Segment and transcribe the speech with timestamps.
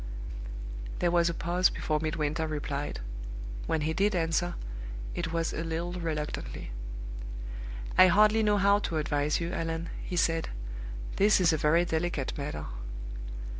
[0.97, 3.01] There was a pause before Midwinter replied.
[3.67, 4.55] When he did answer,
[5.13, 6.71] it was a little reluctantly.
[7.99, 10.49] "I hardly know how to advise you, Allan," he said.
[11.17, 12.65] "This is a very delicate matter."